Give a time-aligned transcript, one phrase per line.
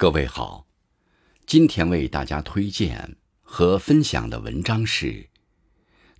[0.00, 0.64] 各位好，
[1.44, 5.06] 今天为大家推荐和分享的文章是《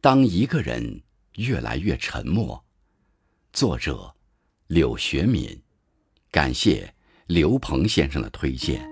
[0.00, 1.02] 当一个人
[1.36, 2.56] 越来越沉默》，
[3.52, 4.16] 作者
[4.66, 5.62] 柳学敏，
[6.32, 6.92] 感谢
[7.28, 8.84] 刘鹏先生的推荐。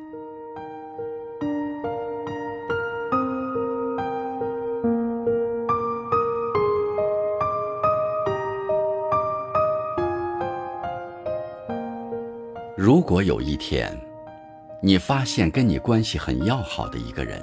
[12.77, 14.01] 如果有一天，
[14.81, 17.43] 你发现跟你关系很要好的一个人，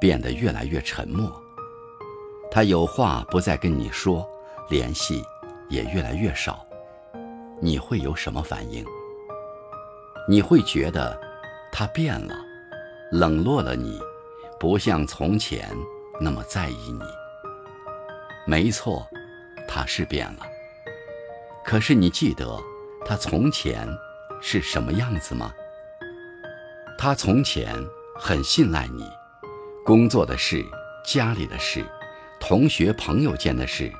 [0.00, 1.30] 变得越来越沉默，
[2.50, 4.28] 他有话不再跟你说，
[4.68, 5.24] 联系
[5.68, 6.66] 也越来越少，
[7.60, 8.84] 你会有什么反应？
[10.28, 11.18] 你会觉得
[11.70, 12.36] 他变了，
[13.12, 14.00] 冷落了你，
[14.58, 15.68] 不像从前
[16.20, 17.00] 那么在意你。
[18.44, 19.06] 没错，
[19.68, 20.46] 他是变了。
[21.64, 22.58] 可是你记得
[23.04, 23.88] 他从前
[24.42, 25.54] 是什么样子吗？
[27.02, 27.74] 他从前
[28.14, 29.02] 很信赖你，
[29.86, 30.62] 工作的事、
[31.02, 31.82] 家里的事、
[32.38, 33.90] 同学朋友间的事，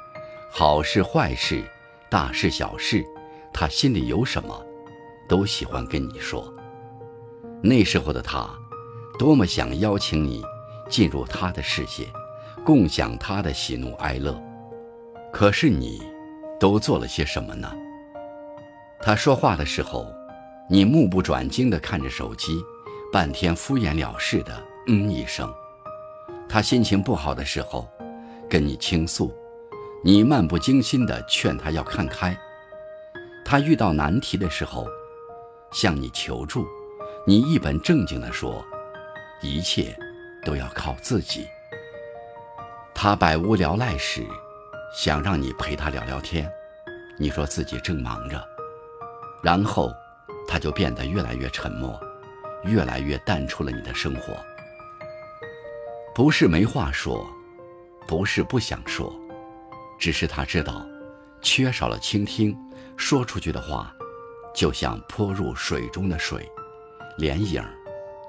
[0.50, 1.64] 好事坏事、
[2.10, 3.02] 大事小事，
[3.54, 4.66] 他心里有什么，
[5.26, 6.52] 都喜欢跟你说。
[7.62, 8.46] 那时候的他，
[9.18, 10.44] 多么想邀请你
[10.90, 12.06] 进入他的世界，
[12.66, 14.38] 共享他的喜怒哀乐。
[15.32, 16.02] 可是你
[16.60, 17.72] 都做了些什么呢？
[19.00, 20.06] 他说话的时候，
[20.68, 22.62] 你目不转睛地看着手机。
[23.12, 25.52] 半天敷衍了事的嗯一声，
[26.48, 27.88] 他心情不好的时候，
[28.48, 29.34] 跟你倾诉，
[30.04, 32.32] 你漫不经心的劝他要看开；
[33.44, 34.86] 他遇到难题的时候，
[35.72, 36.64] 向你求助，
[37.26, 38.64] 你一本正经的说，
[39.42, 39.98] 一切
[40.44, 41.48] 都要靠自己。
[42.94, 44.24] 他百无聊赖时，
[44.94, 46.48] 想让你陪他聊聊天，
[47.18, 48.40] 你说自己正忙着，
[49.42, 49.92] 然后
[50.46, 52.00] 他就变得越来越沉默。
[52.64, 54.36] 越来越淡出了你的生活，
[56.14, 57.26] 不是没话说，
[58.06, 59.14] 不是不想说，
[59.98, 60.86] 只是他知道，
[61.40, 62.54] 缺少了倾听，
[62.98, 63.94] 说出去的话，
[64.54, 66.46] 就像泼入水中的水，
[67.16, 67.72] 连影儿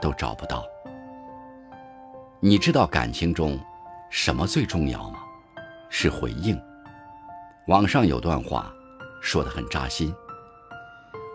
[0.01, 0.63] 都找不到。
[2.39, 3.59] 你知道感情中
[4.09, 5.19] 什么最重要吗？
[5.89, 6.57] 是回应。
[7.67, 8.73] 网上有段话，
[9.21, 10.13] 说的很扎心。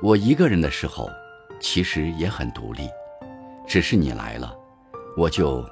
[0.02, 1.10] 我一个人的时候。
[1.60, 2.88] 其实也很独立，
[3.66, 4.54] 只是你来了，
[5.16, 5.64] 我就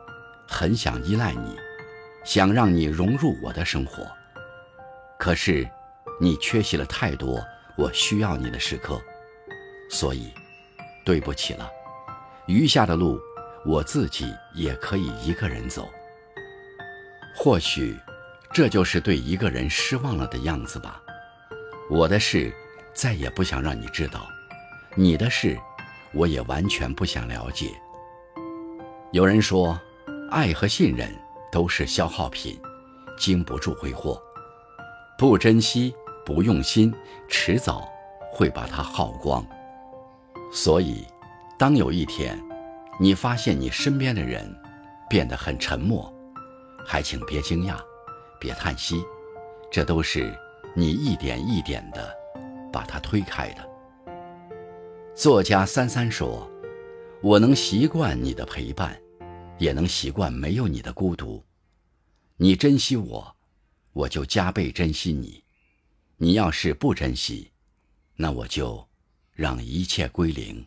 [0.48, 1.56] 很想依赖你，
[2.24, 4.06] 想让你融入我的生活。
[5.18, 5.68] 可是
[6.20, 7.42] 你缺席了太多
[7.76, 9.00] 我需要你的时刻，
[9.90, 10.32] 所以
[11.04, 11.70] 对不起了。
[12.46, 13.18] 余下的路
[13.64, 15.88] 我自己也可以一个人走。
[17.36, 17.96] 或许
[18.52, 21.00] 这就是对一个人失望了的样子吧。
[21.90, 22.52] 我的事
[22.94, 24.26] 再也不想让你知道，
[24.94, 25.58] 你的事。
[26.14, 27.70] 我也完全不想了解。
[29.12, 29.78] 有人说，
[30.30, 31.14] 爱和信任
[31.50, 32.60] 都是消耗品，
[33.18, 34.20] 经不住挥霍。
[35.16, 36.92] 不珍惜、不用心，
[37.28, 37.88] 迟早
[38.32, 39.44] 会把它耗光。
[40.52, 41.06] 所以，
[41.58, 42.40] 当有一天
[42.98, 44.52] 你发现你身边的人
[45.08, 46.12] 变得很沉默，
[46.84, 47.76] 还请别惊讶，
[48.40, 49.02] 别叹息，
[49.70, 50.32] 这都是
[50.74, 52.12] 你一点一点的
[52.72, 53.73] 把它推开的。
[55.14, 56.50] 作家三三说
[57.22, 59.00] ：“我能习惯你的陪伴，
[59.60, 61.40] 也能习惯没有你的孤独。
[62.36, 63.36] 你珍惜我，
[63.92, 65.44] 我就加倍珍惜你。
[66.16, 67.52] 你要是不珍惜，
[68.16, 68.84] 那我就
[69.32, 70.66] 让一切归零。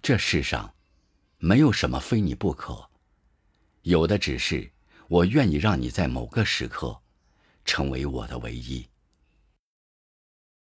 [0.00, 0.72] 这世上
[1.36, 2.88] 没有什么非你不可，
[3.82, 4.70] 有的只是
[5.08, 6.98] 我愿意让你在某个时刻
[7.66, 8.86] 成为我的唯一。”